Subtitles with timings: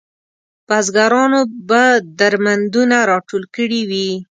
[0.67, 1.83] بزګرانو به
[2.19, 4.09] درمندونه راټول کړي وو.